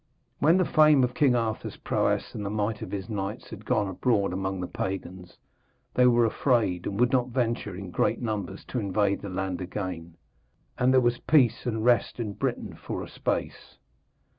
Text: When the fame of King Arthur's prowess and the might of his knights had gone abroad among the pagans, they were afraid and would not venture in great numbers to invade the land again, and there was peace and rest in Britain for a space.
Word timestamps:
When 0.39 0.57
the 0.57 0.65
fame 0.65 1.03
of 1.03 1.13
King 1.13 1.35
Arthur's 1.35 1.77
prowess 1.77 2.33
and 2.33 2.43
the 2.43 2.49
might 2.49 2.81
of 2.81 2.89
his 2.89 3.07
knights 3.07 3.51
had 3.51 3.65
gone 3.67 3.87
abroad 3.87 4.33
among 4.33 4.59
the 4.59 4.65
pagans, 4.65 5.37
they 5.93 6.07
were 6.07 6.25
afraid 6.25 6.87
and 6.87 6.99
would 6.99 7.11
not 7.11 7.27
venture 7.27 7.75
in 7.75 7.91
great 7.91 8.19
numbers 8.19 8.65
to 8.69 8.79
invade 8.79 9.21
the 9.21 9.29
land 9.29 9.61
again, 9.61 10.17
and 10.75 10.91
there 10.91 11.01
was 11.01 11.19
peace 11.19 11.67
and 11.67 11.85
rest 11.85 12.19
in 12.19 12.33
Britain 12.33 12.73
for 12.73 13.03
a 13.03 13.07
space. 13.07 13.77